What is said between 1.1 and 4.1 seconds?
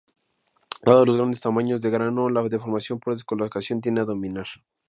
grandes tamaños de grano, la deformación por dislocación tiende a